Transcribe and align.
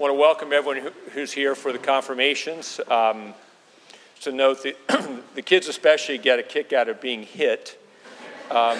want 0.00 0.12
to 0.12 0.18
welcome 0.18 0.50
everyone 0.50 0.90
who's 1.12 1.30
here 1.30 1.54
for 1.54 1.72
the 1.72 1.78
confirmations. 1.78 2.80
Um, 2.88 3.34
to 4.22 4.32
note 4.32 4.62
that 4.62 5.24
the 5.34 5.42
kids, 5.42 5.68
especially, 5.68 6.16
get 6.16 6.38
a 6.38 6.42
kick 6.42 6.72
out 6.72 6.88
of 6.88 7.02
being 7.02 7.22
hit. 7.22 7.78
Um, 8.50 8.78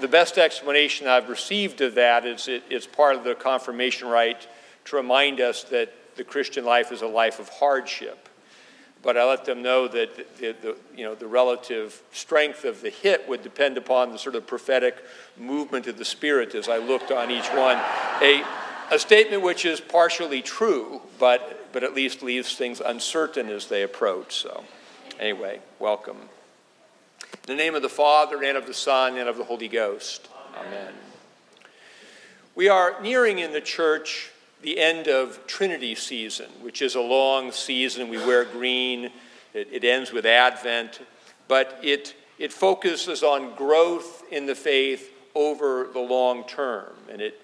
the 0.00 0.08
best 0.08 0.36
explanation 0.36 1.06
I've 1.06 1.28
received 1.28 1.80
of 1.82 1.94
that 1.94 2.26
is 2.26 2.48
it, 2.48 2.64
it's 2.68 2.84
part 2.84 3.14
of 3.14 3.22
the 3.22 3.36
confirmation 3.36 4.08
rite 4.08 4.48
to 4.86 4.96
remind 4.96 5.40
us 5.40 5.62
that 5.64 5.92
the 6.16 6.24
Christian 6.24 6.64
life 6.64 6.90
is 6.90 7.02
a 7.02 7.06
life 7.06 7.38
of 7.38 7.48
hardship. 7.48 8.28
But 9.04 9.16
I 9.16 9.24
let 9.24 9.44
them 9.44 9.62
know 9.62 9.86
that 9.86 10.36
the, 10.38 10.52
the, 10.60 10.76
you 10.96 11.04
know, 11.04 11.14
the 11.14 11.28
relative 11.28 12.02
strength 12.10 12.64
of 12.64 12.82
the 12.82 12.90
hit 12.90 13.28
would 13.28 13.44
depend 13.44 13.78
upon 13.78 14.10
the 14.10 14.18
sort 14.18 14.34
of 14.34 14.48
prophetic 14.48 14.96
movement 15.36 15.86
of 15.86 15.96
the 15.96 16.04
Spirit 16.04 16.56
as 16.56 16.68
I 16.68 16.78
looked 16.78 17.12
on 17.12 17.30
each 17.30 17.46
one. 17.50 17.76
A, 18.20 18.42
a 18.90 18.98
statement 18.98 19.42
which 19.42 19.64
is 19.64 19.80
partially 19.80 20.42
true, 20.42 21.00
but, 21.18 21.72
but 21.72 21.84
at 21.84 21.94
least 21.94 22.22
leaves 22.22 22.54
things 22.56 22.80
uncertain 22.80 23.48
as 23.48 23.66
they 23.66 23.82
approach. 23.82 24.34
So, 24.34 24.64
anyway, 25.18 25.60
welcome. 25.78 26.16
In 27.46 27.56
the 27.56 27.62
name 27.62 27.74
of 27.74 27.82
the 27.82 27.88
Father, 27.88 28.42
and 28.42 28.56
of 28.56 28.66
the 28.66 28.74
Son, 28.74 29.16
and 29.18 29.28
of 29.28 29.36
the 29.36 29.44
Holy 29.44 29.68
Ghost. 29.68 30.28
Amen. 30.56 30.94
We 32.54 32.68
are 32.68 33.00
nearing 33.00 33.38
in 33.38 33.52
the 33.52 33.60
church 33.60 34.30
the 34.62 34.78
end 34.78 35.06
of 35.06 35.46
Trinity 35.46 35.94
season, 35.94 36.50
which 36.60 36.82
is 36.82 36.94
a 36.94 37.00
long 37.00 37.52
season. 37.52 38.08
We 38.08 38.18
wear 38.18 38.44
green, 38.44 39.10
it, 39.54 39.68
it 39.70 39.84
ends 39.84 40.12
with 40.12 40.26
Advent, 40.26 41.00
but 41.46 41.78
it, 41.82 42.14
it 42.38 42.52
focuses 42.52 43.22
on 43.22 43.54
growth 43.54 44.24
in 44.30 44.46
the 44.46 44.54
faith 44.54 45.12
over 45.34 45.88
the 45.92 46.00
long 46.00 46.44
term. 46.44 46.92
And 47.10 47.20
it 47.20 47.40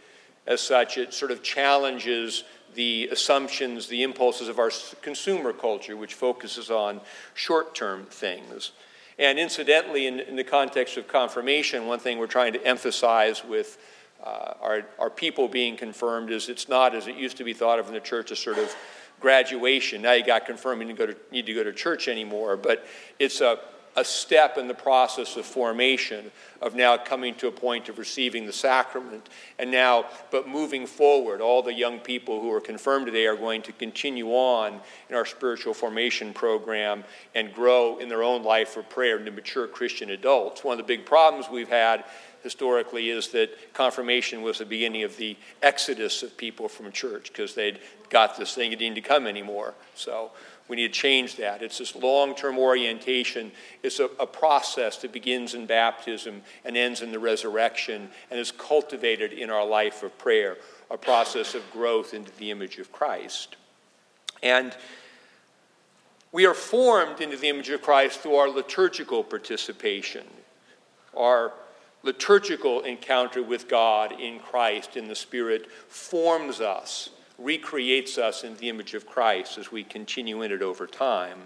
as 0.46 0.60
such, 0.60 0.98
it 0.98 1.14
sort 1.14 1.30
of 1.30 1.42
challenges 1.42 2.44
the 2.74 3.08
assumptions, 3.12 3.86
the 3.86 4.02
impulses 4.02 4.48
of 4.48 4.58
our 4.58 4.70
consumer 5.00 5.52
culture, 5.52 5.96
which 5.96 6.14
focuses 6.14 6.70
on 6.70 7.00
short 7.34 7.74
term 7.74 8.04
things. 8.06 8.72
And 9.18 9.38
incidentally, 9.38 10.06
in, 10.06 10.20
in, 10.20 10.36
the 10.36 10.44
context 10.44 10.96
of 10.96 11.06
confirmation, 11.06 11.86
one 11.86 12.00
thing 12.00 12.18
we're 12.18 12.26
trying 12.26 12.52
to 12.54 12.66
emphasize 12.66 13.44
with 13.44 13.78
uh, 14.24 14.54
our, 14.60 14.82
our 14.98 15.10
people 15.10 15.46
being 15.46 15.76
confirmed 15.76 16.30
is 16.30 16.48
it's 16.48 16.68
not 16.68 16.94
as 16.94 17.06
it 17.06 17.14
used 17.14 17.36
to 17.36 17.44
be 17.44 17.52
thought 17.52 17.78
of 17.78 17.86
in 17.86 17.94
the 17.94 18.00
church 18.00 18.32
a 18.32 18.36
sort 18.36 18.58
of 18.58 18.74
graduation. 19.20 20.02
Now 20.02 20.12
you 20.12 20.24
got 20.24 20.46
confirmed, 20.46 20.82
you 20.88 20.94
don't 20.94 21.32
need 21.32 21.46
to 21.46 21.54
go 21.54 21.62
to 21.62 21.72
church 21.72 22.08
anymore, 22.08 22.56
but 22.56 22.84
it's 23.18 23.40
a 23.40 23.60
a 23.96 24.04
step 24.04 24.58
in 24.58 24.68
the 24.68 24.74
process 24.74 25.36
of 25.36 25.46
formation 25.46 26.30
of 26.60 26.74
now 26.74 26.96
coming 26.96 27.34
to 27.36 27.46
a 27.46 27.52
point 27.52 27.88
of 27.88 27.98
receiving 27.98 28.46
the 28.46 28.52
sacrament. 28.52 29.28
And 29.58 29.70
now 29.70 30.06
but 30.30 30.48
moving 30.48 30.86
forward 30.86 31.40
all 31.40 31.62
the 31.62 31.74
young 31.74 31.98
people 32.00 32.40
who 32.40 32.50
are 32.52 32.60
confirmed 32.60 33.06
today 33.06 33.26
are 33.26 33.36
going 33.36 33.62
to 33.62 33.72
continue 33.72 34.28
on 34.30 34.80
in 35.08 35.14
our 35.14 35.26
spiritual 35.26 35.74
formation 35.74 36.32
program 36.32 37.04
and 37.34 37.54
grow 37.54 37.98
in 37.98 38.08
their 38.08 38.22
own 38.22 38.42
life 38.42 38.76
of 38.76 38.88
prayer 38.88 39.18
into 39.18 39.30
mature 39.30 39.66
christian 39.66 40.10
adults. 40.10 40.64
One 40.64 40.78
of 40.80 40.86
the 40.86 40.96
big 40.96 41.06
problems 41.06 41.48
we've 41.50 41.68
had 41.68 42.04
historically 42.44 43.08
is 43.08 43.28
that 43.28 43.50
confirmation 43.72 44.42
was 44.42 44.58
the 44.58 44.66
beginning 44.66 45.02
of 45.02 45.16
the 45.16 45.36
exodus 45.62 46.22
of 46.22 46.36
people 46.36 46.68
from 46.68 46.92
church 46.92 47.32
because 47.32 47.54
they'd 47.54 47.80
got 48.10 48.36
this 48.36 48.54
thing 48.54 48.70
it 48.70 48.78
didn't 48.78 49.02
come 49.02 49.26
anymore. 49.26 49.74
So 49.94 50.30
we 50.68 50.76
need 50.76 50.92
to 50.92 51.00
change 51.00 51.36
that. 51.36 51.62
It's 51.62 51.78
this 51.78 51.94
long 51.94 52.34
term 52.34 52.58
orientation. 52.58 53.52
It's 53.82 54.00
a, 54.00 54.06
a, 54.18 54.26
process 54.26 54.96
that 54.98 55.12
begins 55.12 55.54
in 55.54 55.66
baptism 55.66 56.42
and 56.64 56.76
ends 56.76 57.02
in 57.02 57.12
the 57.12 57.18
resurrection 57.18 58.08
and 58.30 58.40
is 58.40 58.50
cultivated 58.50 59.32
in 59.32 59.50
our 59.50 59.66
life 59.66 60.02
of 60.02 60.16
prayer, 60.16 60.56
a 60.90 60.96
process 60.96 61.54
of 61.54 61.70
growth 61.70 62.14
into 62.14 62.34
the 62.38 62.50
image 62.50 62.78
of 62.78 62.90
Christ. 62.92 63.56
And 64.42 64.74
we 66.32 66.46
are 66.46 66.54
formed 66.54 67.20
into 67.20 67.36
the 67.36 67.48
image 67.48 67.68
of 67.68 67.82
Christ 67.82 68.20
through 68.20 68.36
our 68.36 68.48
liturgical 68.48 69.22
participation, 69.22 70.24
our 71.16 71.52
liturgical 72.02 72.80
encounter 72.80 73.42
with 73.42 73.68
God 73.68 74.18
in 74.18 74.38
Christ 74.38 74.96
in 74.96 75.08
the 75.08 75.14
Spirit 75.14 75.70
forms 75.88 76.60
us 76.60 77.10
recreates 77.38 78.18
us 78.18 78.44
in 78.44 78.56
the 78.56 78.68
image 78.68 78.94
of 78.94 79.06
Christ 79.06 79.58
as 79.58 79.72
we 79.72 79.84
continue 79.84 80.42
in 80.42 80.52
it 80.52 80.62
over 80.62 80.86
time. 80.86 81.38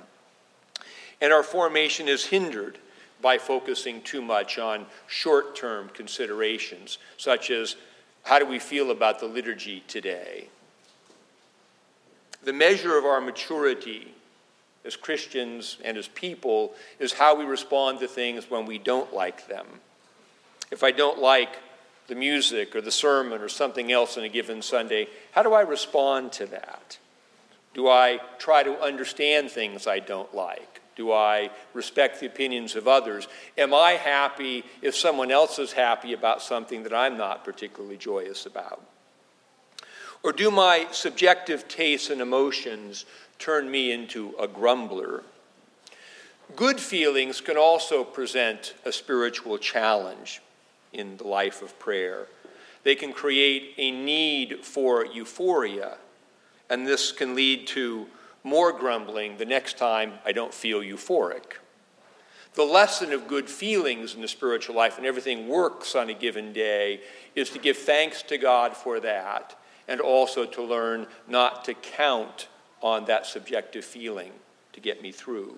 And 1.20 1.32
our 1.32 1.42
formation 1.42 2.08
is 2.08 2.26
hindered 2.26 2.78
by 3.20 3.38
focusing 3.38 4.02
too 4.02 4.22
much 4.22 4.58
on 4.58 4.86
short 5.06 5.56
term 5.56 5.88
considerations, 5.92 6.98
such 7.16 7.50
as 7.50 7.76
how 8.22 8.38
do 8.38 8.46
we 8.46 8.58
feel 8.58 8.90
about 8.90 9.18
the 9.18 9.26
liturgy 9.26 9.82
today? 9.88 10.48
The 12.44 12.52
measure 12.52 12.96
of 12.96 13.04
our 13.04 13.20
maturity 13.20 14.14
as 14.84 14.96
Christians 14.96 15.78
and 15.84 15.96
as 15.96 16.08
people 16.08 16.74
is 16.98 17.12
how 17.12 17.34
we 17.34 17.44
respond 17.44 18.00
to 18.00 18.08
things 18.08 18.50
when 18.50 18.64
we 18.64 18.78
don't 18.78 19.12
like 19.12 19.48
them. 19.48 19.66
If 20.70 20.84
I 20.84 20.92
don't 20.92 21.18
like 21.18 21.56
the 22.08 22.14
music 22.14 22.74
or 22.74 22.80
the 22.80 22.90
sermon 22.90 23.40
or 23.40 23.48
something 23.48 23.92
else 23.92 24.18
on 24.18 24.24
a 24.24 24.28
given 24.28 24.62
Sunday, 24.62 25.08
how 25.32 25.42
do 25.42 25.52
I 25.52 25.60
respond 25.60 26.32
to 26.32 26.46
that? 26.46 26.98
Do 27.74 27.86
I 27.88 28.20
try 28.38 28.62
to 28.62 28.80
understand 28.80 29.50
things 29.50 29.86
I 29.86 30.00
don't 30.00 30.34
like? 30.34 30.80
Do 30.96 31.12
I 31.12 31.50
respect 31.74 32.18
the 32.18 32.26
opinions 32.26 32.74
of 32.74 32.88
others? 32.88 33.28
Am 33.56 33.72
I 33.72 33.92
happy 33.92 34.64
if 34.82 34.96
someone 34.96 35.30
else 35.30 35.58
is 35.60 35.72
happy 35.72 36.12
about 36.12 36.42
something 36.42 36.82
that 36.82 36.92
I'm 36.92 37.16
not 37.16 37.44
particularly 37.44 37.98
joyous 37.98 38.46
about? 38.46 38.82
Or 40.24 40.32
do 40.32 40.50
my 40.50 40.88
subjective 40.90 41.68
tastes 41.68 42.10
and 42.10 42.20
emotions 42.20 43.04
turn 43.38 43.70
me 43.70 43.92
into 43.92 44.34
a 44.40 44.48
grumbler? 44.48 45.22
Good 46.56 46.80
feelings 46.80 47.40
can 47.40 47.56
also 47.56 48.02
present 48.02 48.74
a 48.84 48.90
spiritual 48.90 49.58
challenge 49.58 50.40
in 50.92 51.16
the 51.16 51.26
life 51.26 51.62
of 51.62 51.78
prayer. 51.78 52.26
They 52.84 52.94
can 52.94 53.12
create 53.12 53.74
a 53.76 53.90
need 53.90 54.64
for 54.64 55.04
euphoria, 55.04 55.98
and 56.70 56.86
this 56.86 57.12
can 57.12 57.34
lead 57.34 57.66
to 57.68 58.06
more 58.44 58.72
grumbling 58.72 59.36
the 59.36 59.44
next 59.44 59.78
time 59.78 60.14
I 60.24 60.32
don't 60.32 60.54
feel 60.54 60.80
euphoric. 60.80 61.58
The 62.54 62.64
lesson 62.64 63.12
of 63.12 63.28
good 63.28 63.48
feelings 63.48 64.14
in 64.14 64.20
the 64.20 64.28
spiritual 64.28 64.74
life 64.74 64.96
and 64.96 65.06
everything 65.06 65.48
works 65.48 65.94
on 65.94 66.08
a 66.08 66.14
given 66.14 66.52
day 66.52 67.00
is 67.34 67.50
to 67.50 67.58
give 67.58 67.76
thanks 67.76 68.22
to 68.22 68.38
God 68.38 68.76
for 68.76 69.00
that 69.00 69.56
and 69.86 70.00
also 70.00 70.44
to 70.44 70.62
learn 70.62 71.06
not 71.28 71.64
to 71.66 71.74
count 71.74 72.48
on 72.82 73.04
that 73.04 73.26
subjective 73.26 73.84
feeling 73.84 74.32
to 74.72 74.80
get 74.80 75.02
me 75.02 75.12
through. 75.12 75.56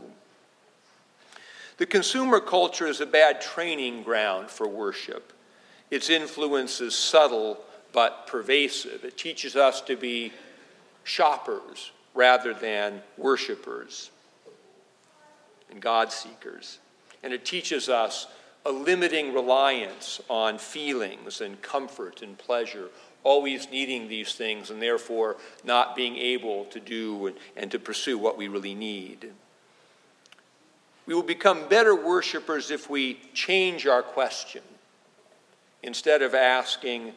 The 1.80 1.86
consumer 1.86 2.40
culture 2.40 2.86
is 2.86 3.00
a 3.00 3.06
bad 3.06 3.40
training 3.40 4.02
ground 4.02 4.50
for 4.50 4.68
worship. 4.68 5.32
Its 5.90 6.10
influence 6.10 6.82
is 6.82 6.94
subtle 6.94 7.58
but 7.94 8.26
pervasive. 8.26 9.02
It 9.02 9.16
teaches 9.16 9.56
us 9.56 9.80
to 9.82 9.96
be 9.96 10.34
shoppers 11.04 11.90
rather 12.12 12.52
than 12.52 13.00
worshipers 13.16 14.10
and 15.70 15.80
God 15.80 16.12
seekers. 16.12 16.80
And 17.22 17.32
it 17.32 17.46
teaches 17.46 17.88
us 17.88 18.26
a 18.66 18.70
limiting 18.70 19.32
reliance 19.32 20.20
on 20.28 20.58
feelings 20.58 21.40
and 21.40 21.62
comfort 21.62 22.20
and 22.20 22.36
pleasure, 22.36 22.88
always 23.24 23.70
needing 23.70 24.06
these 24.06 24.34
things 24.34 24.68
and 24.68 24.82
therefore 24.82 25.38
not 25.64 25.96
being 25.96 26.18
able 26.18 26.66
to 26.66 26.78
do 26.78 27.28
and, 27.28 27.36
and 27.56 27.70
to 27.70 27.78
pursue 27.78 28.18
what 28.18 28.36
we 28.36 28.48
really 28.48 28.74
need. 28.74 29.32
We 31.06 31.14
will 31.14 31.22
become 31.22 31.68
better 31.68 31.94
worshipers 31.94 32.70
if 32.70 32.88
we 32.88 33.20
change 33.34 33.86
our 33.86 34.02
question. 34.02 34.62
Instead 35.82 36.22
of 36.22 36.34
asking, 36.34 37.14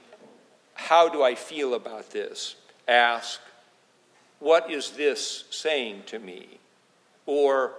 How 0.74 1.10
do 1.10 1.24
I 1.24 1.36
feel 1.36 1.74
about 1.74 2.12
this? 2.12 2.56
ask, 2.88 3.40
What 4.40 4.72
is 4.72 4.92
this 4.92 5.46
saying 5.50 6.04
to 6.08 6.20
me? 6.20 6.60
Or, 7.26 7.74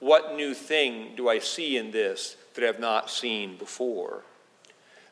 What 0.00 0.34
new 0.34 0.54
thing 0.54 1.12
do 1.16 1.28
I 1.28 1.38
see 1.38 1.76
in 1.76 1.90
this 1.90 2.36
that 2.54 2.64
I 2.64 2.66
have 2.66 2.80
not 2.80 3.10
seen 3.10 3.56
before? 3.56 4.22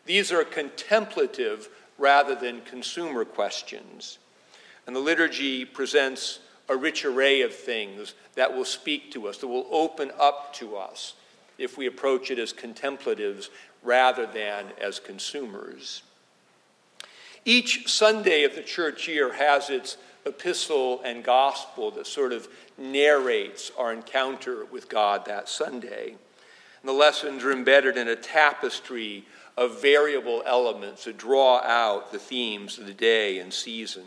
These 0.07 0.33
are 0.33 0.45
contemplative 0.45 1.69
rather 1.99 2.35
than 2.35 2.63
consumer 2.63 3.25
questions. 3.25 4.19
And 4.87 4.97
the 4.97 5.01
liturgy 5.01 5.67
presents 5.67 6.39
a 6.69 6.77
rich 6.77 7.05
array 7.05 7.43
of 7.43 7.55
things 7.55 8.15
that 8.35 8.55
will 8.55 8.65
speak 8.65 9.11
to 9.13 9.27
us, 9.27 9.39
that 9.39 9.49
will 9.49 9.67
open 9.71 10.11
up 10.19 10.53
to 10.55 10.77
us 10.77 11.15
if 11.57 11.77
we 11.77 11.87
approach 11.87 12.31
it 12.31 12.39
as 12.39 12.53
contemplatives 12.53 13.51
rather 13.83 14.27
than 14.27 14.67
as 14.81 15.01
consumers. 15.01 16.03
Each 17.45 17.89
Sunday 17.89 18.45
of 18.45 18.55
the 18.55 18.63
church 18.63 19.09
year 19.09 19.33
has 19.33 19.71
its 19.71 19.97
epistle 20.27 21.01
and 21.03 21.25
gospel 21.25 21.91
that 21.93 22.07
sort 22.07 22.33
of 22.33 22.49
narrates 22.77 23.73
our 23.79 23.93
encounter 23.93 24.65
with 24.67 24.89
God 24.89 25.25
that 25.25 25.49
Sunday. 25.49 26.11
And 26.11 26.89
the 26.89 26.93
lessons 26.93 27.43
are 27.45 27.53
embedded 27.53 27.97
in 27.97 28.09
a 28.09 28.17
tapestry 28.17 29.25
of 29.57 29.81
variable 29.83 30.43
elements 30.47 31.05
that 31.05 31.19
draw 31.19 31.61
out 31.63 32.13
the 32.13 32.19
themes 32.19 32.79
of 32.79 32.87
the 32.87 32.93
day 32.93 33.39
and 33.39 33.53
season. 33.53 34.05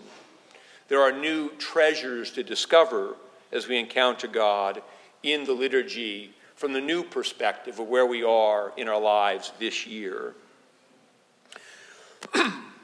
There 0.91 1.01
are 1.01 1.13
new 1.13 1.51
treasures 1.51 2.31
to 2.31 2.43
discover 2.43 3.15
as 3.53 3.65
we 3.65 3.79
encounter 3.79 4.27
God 4.27 4.81
in 5.23 5.45
the 5.45 5.53
liturgy 5.53 6.33
from 6.57 6.73
the 6.73 6.81
new 6.81 7.01
perspective 7.01 7.79
of 7.79 7.88
where 7.88 8.05
we 8.05 8.25
are 8.25 8.73
in 8.75 8.89
our 8.89 8.99
lives 8.99 9.53
this 9.57 9.88
year. 9.88 10.33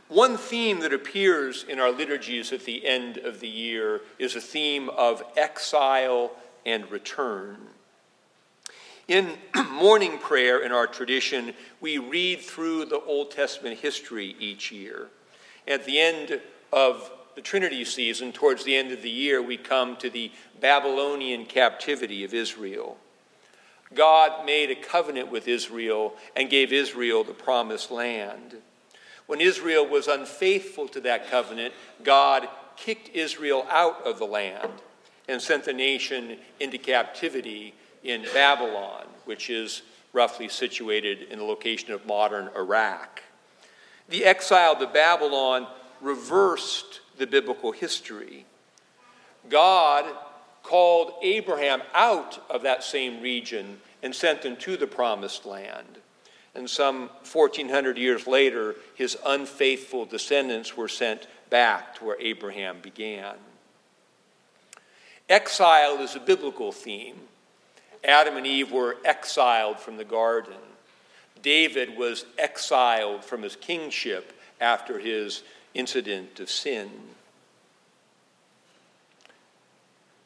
One 0.07 0.37
theme 0.37 0.79
that 0.79 0.93
appears 0.93 1.65
in 1.65 1.81
our 1.81 1.91
liturgies 1.91 2.53
at 2.53 2.63
the 2.63 2.87
end 2.87 3.17
of 3.17 3.41
the 3.41 3.49
year 3.49 3.99
is 4.17 4.37
a 4.37 4.41
theme 4.41 4.87
of 4.87 5.21
exile 5.35 6.31
and 6.65 6.89
return. 6.89 7.57
In 9.09 9.37
morning 9.69 10.17
prayer 10.17 10.61
in 10.63 10.71
our 10.71 10.87
tradition, 10.87 11.53
we 11.81 11.97
read 11.97 12.39
through 12.39 12.85
the 12.85 13.01
Old 13.01 13.31
Testament 13.31 13.79
history 13.79 14.37
each 14.39 14.71
year. 14.71 15.07
At 15.67 15.83
the 15.83 15.99
end 15.99 16.39
of 16.71 17.11
the 17.37 17.43
Trinity 17.43 17.85
season, 17.85 18.31
towards 18.31 18.63
the 18.63 18.75
end 18.75 18.91
of 18.91 19.03
the 19.03 19.11
year, 19.11 19.39
we 19.39 19.57
come 19.57 19.95
to 19.97 20.09
the 20.09 20.31
Babylonian 20.59 21.45
captivity 21.45 22.23
of 22.23 22.33
Israel. 22.33 22.97
God 23.93 24.43
made 24.43 24.71
a 24.71 24.75
covenant 24.75 25.31
with 25.31 25.47
Israel 25.47 26.15
and 26.35 26.49
gave 26.49 26.73
Israel 26.73 27.23
the 27.23 27.33
promised 27.33 27.91
land. 27.91 28.55
When 29.27 29.39
Israel 29.39 29.87
was 29.87 30.07
unfaithful 30.07 30.87
to 30.87 31.01
that 31.01 31.29
covenant, 31.29 31.75
God 32.03 32.49
kicked 32.75 33.15
Israel 33.15 33.67
out 33.69 34.01
of 34.03 34.17
the 34.17 34.25
land 34.25 34.71
and 35.29 35.39
sent 35.39 35.65
the 35.65 35.73
nation 35.73 36.37
into 36.59 36.79
captivity 36.79 37.75
in 38.03 38.25
Babylon, 38.33 39.05
which 39.25 39.51
is 39.51 39.83
roughly 40.11 40.49
situated 40.49 41.27
in 41.29 41.37
the 41.37 41.45
location 41.45 41.91
of 41.91 42.03
modern 42.07 42.49
Iraq. 42.55 43.21
The 44.09 44.25
exile 44.25 44.75
to 44.77 44.87
Babylon 44.87 45.67
reversed 46.01 47.01
the 47.17 47.27
biblical 47.27 47.71
history. 47.71 48.45
God 49.49 50.05
called 50.63 51.13
Abraham 51.21 51.81
out 51.93 52.43
of 52.49 52.63
that 52.63 52.83
same 52.83 53.21
region 53.21 53.79
and 54.03 54.13
sent 54.13 54.43
him 54.43 54.57
to 54.57 54.77
the 54.77 54.87
promised 54.87 55.45
land. 55.45 55.99
And 56.53 56.69
some 56.69 57.09
1400 57.31 57.97
years 57.97 58.27
later, 58.27 58.75
his 58.95 59.17
unfaithful 59.25 60.05
descendants 60.05 60.75
were 60.75 60.87
sent 60.87 61.27
back 61.49 61.95
to 61.95 62.05
where 62.05 62.19
Abraham 62.19 62.79
began. 62.81 63.35
Exile 65.29 65.99
is 65.99 66.15
a 66.15 66.19
biblical 66.19 66.71
theme. 66.71 67.15
Adam 68.03 68.37
and 68.37 68.47
Eve 68.47 68.71
were 68.71 68.97
exiled 69.05 69.79
from 69.79 69.97
the 69.97 70.05
garden. 70.05 70.53
David 71.41 71.97
was 71.97 72.25
exiled 72.37 73.23
from 73.23 73.41
his 73.41 73.55
kingship 73.55 74.33
after 74.59 74.99
his 74.99 75.43
incident 75.77 76.39
of 76.39 76.49
sin. 76.49 76.89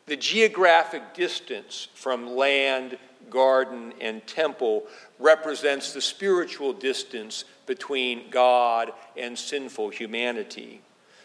The 0.08 0.16
geographic 0.16 1.14
distance 1.14 1.88
from 1.94 2.36
land, 2.36 2.98
garden, 3.30 3.94
and 4.02 4.26
temple 4.26 4.84
represents 5.20 5.94
the 5.94 6.02
spiritual 6.02 6.74
distance 6.74 7.46
between 7.66 8.30
God 8.30 8.92
and 9.16 9.38
sinful 9.38 9.90
humanity. 9.90 10.82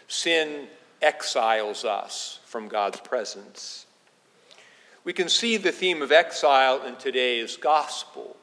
Sin 0.08 0.68
exiles 1.00 1.84
us 1.84 2.40
from 2.44 2.68
God's 2.68 3.00
presence. 3.00 3.86
We 5.04 5.12
can 5.12 5.28
see 5.28 5.56
the 5.56 5.72
theme 5.72 6.02
of 6.02 6.12
exile 6.12 6.82
in 6.82 6.96
today's 6.96 7.56
gospel. 7.56 8.36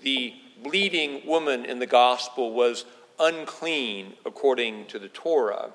The 0.00 0.34
bleeding 0.62 1.26
woman 1.26 1.64
in 1.64 1.78
the 1.78 1.86
gospel 1.86 2.52
was 2.52 2.84
unclean 3.18 4.14
according 4.24 4.86
to 4.86 4.98
the 4.98 5.08
Torah. 5.08 5.70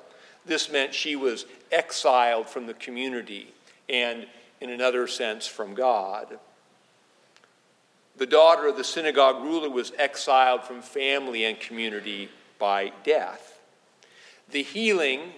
This 0.45 0.71
meant 0.71 0.93
she 0.93 1.15
was 1.15 1.45
exiled 1.71 2.47
from 2.47 2.67
the 2.67 2.73
community 2.73 3.53
and, 3.89 4.27
in 4.59 4.69
another 4.69 5.07
sense, 5.07 5.47
from 5.47 5.73
God. 5.73 6.39
The 8.15 8.25
daughter 8.25 8.67
of 8.67 8.77
the 8.77 8.83
synagogue 8.83 9.43
ruler 9.43 9.69
was 9.69 9.91
exiled 9.97 10.63
from 10.63 10.81
family 10.81 11.45
and 11.45 11.59
community 11.59 12.29
by 12.59 12.91
death. 13.03 13.59
The 14.51 14.63
healing 14.63 15.31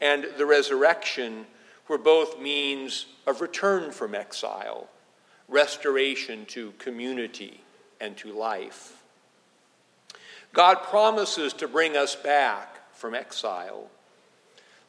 and 0.00 0.26
the 0.38 0.46
resurrection 0.46 1.46
were 1.88 1.98
both 1.98 2.40
means 2.40 3.06
of 3.26 3.40
return 3.40 3.92
from 3.92 4.14
exile, 4.14 4.88
restoration 5.48 6.46
to 6.46 6.72
community 6.78 7.60
and 8.00 8.16
to 8.16 8.32
life. 8.32 9.01
God 10.52 10.82
promises 10.82 11.54
to 11.54 11.68
bring 11.68 11.96
us 11.96 12.14
back 12.14 12.94
from 12.94 13.14
exile. 13.14 13.88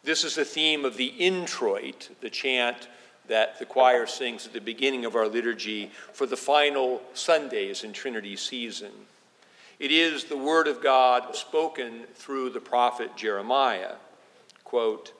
This 0.03 0.25
is 0.25 0.35
the 0.35 0.43
theme 0.43 0.83
of 0.83 0.97
the 0.97 1.07
introit, 1.07 2.09
the 2.19 2.29
chant 2.29 2.89
that 3.29 3.57
the 3.57 3.65
choir 3.65 4.05
sings 4.05 4.45
at 4.45 4.51
the 4.51 4.59
beginning 4.59 5.05
of 5.05 5.15
our 5.15 5.27
liturgy 5.27 5.89
for 6.11 6.25
the 6.25 6.35
final 6.35 7.01
Sundays 7.13 7.85
in 7.85 7.93
Trinity 7.93 8.35
season. 8.35 8.91
It 9.79 9.91
is 9.91 10.25
the 10.25 10.37
Word 10.37 10.67
of 10.67 10.83
God 10.83 11.33
spoken 11.35 12.03
through 12.15 12.49
the 12.49 12.59
prophet 12.59 13.15
Jeremiah. 13.15 13.95
Quote, 14.65 15.13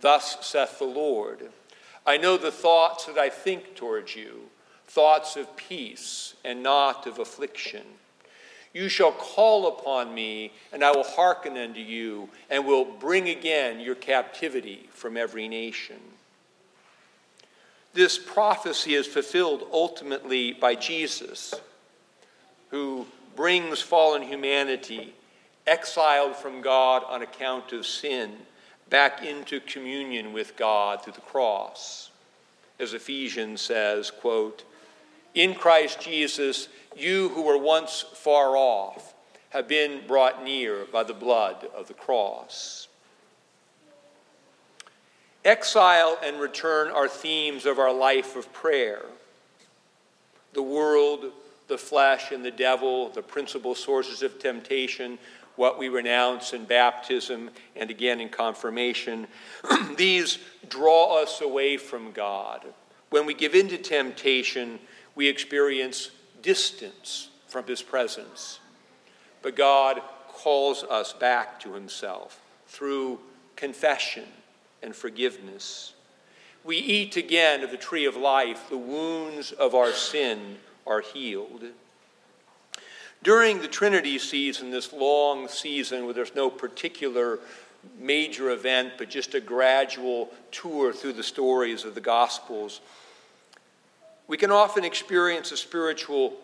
Thus 0.00 0.38
saith 0.40 0.78
the 0.78 0.86
Lord, 0.86 1.50
I 2.06 2.16
know 2.16 2.38
the 2.38 2.50
thoughts 2.50 3.04
that 3.04 3.18
I 3.18 3.28
think 3.28 3.74
towards 3.74 4.16
you, 4.16 4.48
thoughts 4.86 5.36
of 5.36 5.54
peace 5.56 6.34
and 6.42 6.62
not 6.62 7.06
of 7.06 7.18
affliction 7.18 7.84
you 8.74 8.88
shall 8.88 9.12
call 9.12 9.68
upon 9.68 10.12
me, 10.12 10.52
and 10.72 10.84
I 10.84 10.90
will 10.90 11.04
hearken 11.04 11.56
unto 11.56 11.80
you, 11.80 12.28
and 12.50 12.66
will 12.66 12.84
bring 12.84 13.28
again 13.28 13.80
your 13.80 13.94
captivity 13.94 14.88
from 14.92 15.16
every 15.16 15.48
nation. 15.48 16.00
This 17.94 18.18
prophecy 18.18 18.94
is 18.94 19.06
fulfilled 19.06 19.68
ultimately 19.72 20.52
by 20.52 20.74
Jesus, 20.74 21.54
who 22.70 23.06
brings 23.36 23.80
fallen 23.80 24.22
humanity, 24.22 25.14
exiled 25.66 26.34
from 26.34 26.60
God 26.60 27.04
on 27.08 27.22
account 27.22 27.72
of 27.72 27.86
sin, 27.86 28.32
back 28.90 29.24
into 29.24 29.60
communion 29.60 30.32
with 30.32 30.56
God 30.56 31.02
through 31.02 31.12
the 31.12 31.20
cross. 31.20 32.10
As 32.80 32.92
Ephesians 32.92 33.60
says, 33.60 34.10
quote, 34.10 34.64
in 35.34 35.54
Christ 35.54 36.00
Jesus, 36.00 36.68
you 36.96 37.28
who 37.30 37.42
were 37.42 37.58
once 37.58 38.04
far 38.14 38.56
off 38.56 39.14
have 39.50 39.68
been 39.68 40.06
brought 40.06 40.42
near 40.42 40.86
by 40.92 41.02
the 41.02 41.14
blood 41.14 41.68
of 41.76 41.88
the 41.88 41.94
cross. 41.94 42.88
Exile 45.44 46.18
and 46.24 46.40
return 46.40 46.90
are 46.90 47.08
themes 47.08 47.66
of 47.66 47.78
our 47.78 47.92
life 47.92 48.34
of 48.34 48.52
prayer. 48.52 49.02
The 50.54 50.62
world, 50.62 51.32
the 51.68 51.76
flesh, 51.76 52.32
and 52.32 52.44
the 52.44 52.50
devil, 52.50 53.10
the 53.10 53.22
principal 53.22 53.74
sources 53.74 54.22
of 54.22 54.38
temptation, 54.38 55.18
what 55.56 55.78
we 55.78 55.88
renounce 55.88 56.52
in 56.52 56.64
baptism 56.64 57.50
and 57.76 57.90
again 57.90 58.20
in 58.20 58.28
confirmation, 58.28 59.26
these 59.96 60.38
draw 60.68 61.22
us 61.22 61.40
away 61.40 61.76
from 61.76 62.12
God. 62.12 62.64
When 63.10 63.26
we 63.26 63.34
give 63.34 63.54
in 63.54 63.68
to 63.68 63.78
temptation, 63.78 64.80
we 65.14 65.28
experience 65.28 66.10
distance 66.42 67.28
from 67.46 67.66
his 67.66 67.82
presence. 67.82 68.58
But 69.42 69.56
God 69.56 70.00
calls 70.28 70.82
us 70.84 71.12
back 71.12 71.60
to 71.60 71.74
himself 71.74 72.40
through 72.66 73.20
confession 73.56 74.24
and 74.82 74.94
forgiveness. 74.94 75.94
We 76.64 76.76
eat 76.76 77.16
again 77.16 77.62
of 77.62 77.70
the 77.70 77.76
tree 77.76 78.06
of 78.06 78.16
life, 78.16 78.68
the 78.68 78.76
wounds 78.76 79.52
of 79.52 79.74
our 79.74 79.92
sin 79.92 80.56
are 80.86 81.00
healed. 81.00 81.64
During 83.22 83.60
the 83.60 83.68
Trinity 83.68 84.18
season, 84.18 84.70
this 84.70 84.92
long 84.92 85.48
season 85.48 86.04
where 86.04 86.12
there's 86.12 86.34
no 86.34 86.50
particular 86.50 87.38
major 87.98 88.50
event, 88.50 88.94
but 88.98 89.08
just 89.08 89.34
a 89.34 89.40
gradual 89.40 90.30
tour 90.50 90.92
through 90.92 91.14
the 91.14 91.22
stories 91.22 91.84
of 91.84 91.94
the 91.94 92.00
Gospels, 92.00 92.80
we 94.26 94.36
can 94.36 94.50
often 94.50 94.84
experience 94.84 95.52
a 95.52 95.56
spiritual 95.56 96.34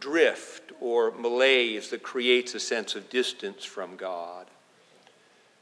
drift 0.00 0.72
or 0.80 1.12
malaise 1.12 1.90
that 1.90 2.02
creates 2.02 2.54
a 2.54 2.60
sense 2.60 2.94
of 2.94 3.10
distance 3.10 3.64
from 3.64 3.96
God. 3.96 4.46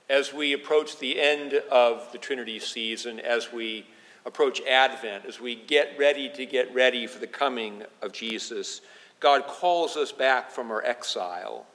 As 0.08 0.32
we 0.32 0.54
approach 0.54 0.98
the 0.98 1.20
end 1.20 1.54
of 1.70 2.10
the 2.12 2.18
Trinity 2.18 2.58
season, 2.58 3.20
as 3.20 3.52
we 3.52 3.86
approach 4.24 4.62
Advent, 4.62 5.26
as 5.26 5.40
we 5.40 5.54
get 5.54 5.98
ready 5.98 6.30
to 6.30 6.46
get 6.46 6.72
ready 6.74 7.06
for 7.06 7.18
the 7.18 7.26
coming 7.26 7.82
of 8.00 8.12
Jesus, 8.12 8.80
God 9.20 9.46
calls 9.46 9.96
us 9.96 10.12
back 10.12 10.50
from 10.50 10.70
our 10.70 10.82
exile. 10.84 11.66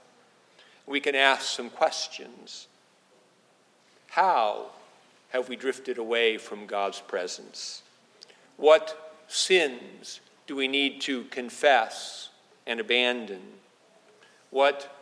We 0.87 0.99
can 0.99 1.15
ask 1.15 1.43
some 1.43 1.69
questions. 1.69 2.67
How 4.09 4.67
have 5.29 5.49
we 5.49 5.55
drifted 5.55 5.97
away 5.97 6.37
from 6.37 6.65
God's 6.65 7.01
presence? 7.01 7.81
What 8.57 9.02
sins 9.27 10.19
do 10.47 10.55
we 10.55 10.67
need 10.67 11.01
to 11.01 11.23
confess 11.25 12.29
and 12.65 12.79
abandon? 12.79 13.41
What 14.49 14.93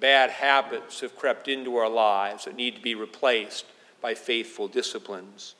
bad 0.00 0.30
habits 0.30 1.00
have 1.00 1.16
crept 1.16 1.48
into 1.48 1.76
our 1.76 1.88
lives 1.88 2.44
that 2.44 2.56
need 2.56 2.76
to 2.76 2.82
be 2.82 2.94
replaced 2.94 3.66
by 4.00 4.14
faithful 4.14 4.68
disciplines? 4.68 5.54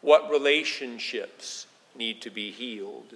What 0.00 0.30
relationships 0.30 1.66
need 1.94 2.20
to 2.22 2.30
be 2.30 2.50
healed? 2.50 3.14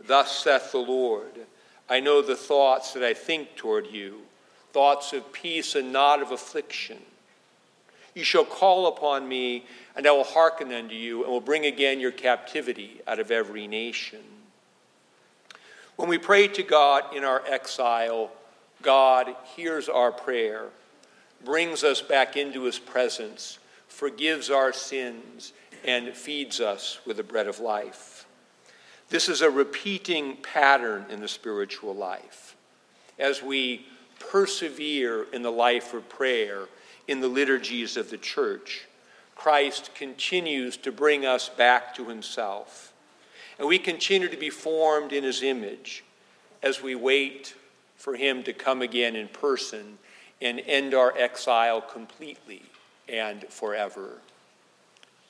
Thus 0.00 0.36
saith 0.36 0.72
the 0.72 0.78
Lord 0.78 1.46
I 1.88 2.00
know 2.00 2.22
the 2.22 2.36
thoughts 2.36 2.94
that 2.94 3.02
I 3.02 3.12
think 3.12 3.56
toward 3.56 3.88
you, 3.88 4.22
thoughts 4.72 5.12
of 5.12 5.32
peace 5.32 5.74
and 5.74 5.92
not 5.92 6.22
of 6.22 6.30
affliction. 6.30 6.98
You 8.14 8.24
shall 8.24 8.44
call 8.44 8.86
upon 8.86 9.28
me, 9.28 9.66
and 9.96 10.06
I 10.06 10.12
will 10.12 10.24
hearken 10.24 10.72
unto 10.72 10.94
you, 10.94 11.24
and 11.24 11.32
will 11.32 11.40
bring 11.40 11.66
again 11.66 11.98
your 12.00 12.12
captivity 12.12 13.00
out 13.06 13.18
of 13.18 13.30
every 13.30 13.66
nation. 13.66 14.20
When 15.96 16.08
we 16.08 16.18
pray 16.18 16.48
to 16.48 16.62
God 16.62 17.14
in 17.14 17.24
our 17.24 17.42
exile, 17.46 18.30
God 18.82 19.34
hears 19.56 19.88
our 19.88 20.12
prayer, 20.12 20.66
brings 21.44 21.84
us 21.84 22.02
back 22.02 22.36
into 22.36 22.62
his 22.62 22.78
presence, 22.78 23.58
forgives 23.88 24.50
our 24.50 24.72
sins, 24.72 25.52
and 25.84 26.14
feeds 26.14 26.60
us 26.60 27.00
with 27.06 27.16
the 27.18 27.22
bread 27.22 27.46
of 27.46 27.60
life. 27.60 28.26
This 29.08 29.28
is 29.28 29.42
a 29.42 29.50
repeating 29.50 30.36
pattern 30.36 31.06
in 31.10 31.20
the 31.20 31.28
spiritual 31.28 31.94
life. 31.94 32.56
As 33.18 33.42
we 33.42 33.86
persevere 34.18 35.26
in 35.32 35.42
the 35.42 35.52
life 35.52 35.94
of 35.94 36.08
prayer 36.08 36.66
in 37.06 37.20
the 37.20 37.28
liturgies 37.28 37.96
of 37.96 38.10
the 38.10 38.18
church, 38.18 38.86
Christ 39.34 39.94
continues 39.94 40.76
to 40.78 40.92
bring 40.92 41.26
us 41.26 41.48
back 41.48 41.94
to 41.96 42.08
himself 42.08 42.94
and 43.58 43.68
we 43.68 43.78
continue 43.78 44.28
to 44.28 44.36
be 44.36 44.50
formed 44.50 45.12
in 45.12 45.24
his 45.24 45.42
image 45.42 46.04
as 46.62 46.82
we 46.82 46.94
wait 46.94 47.54
for 47.96 48.16
him 48.16 48.42
to 48.42 48.52
come 48.52 48.82
again 48.82 49.14
in 49.16 49.28
person 49.28 49.98
and 50.42 50.60
end 50.66 50.94
our 50.94 51.16
exile 51.16 51.80
completely 51.80 52.62
and 53.08 53.44
forever. 53.48 54.18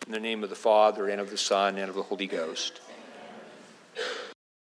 In 0.07 0.13
the 0.13 0.21
name 0.21 0.43
of 0.43 0.51
the 0.51 0.57
Father, 0.57 1.09
and 1.09 1.21
of 1.21 1.31
the 1.31 1.39
Son, 1.39 1.77
and 1.77 1.89
of 1.89 1.95
the 1.95 2.03
Holy 2.03 2.27
Ghost. 2.27 2.81